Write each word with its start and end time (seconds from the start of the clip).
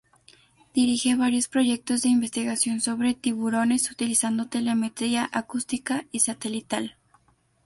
Dirige 0.73 1.13
varios 1.15 1.47
proyectos 1.47 2.01
de 2.01 2.09
investigación 2.09 2.81
sobre 2.81 3.13
tiburones 3.13 3.91
utilizando 3.91 4.47
telemetría 4.47 5.29
acústica 5.31 6.07
y 6.11 6.21
satelital. 6.21 6.97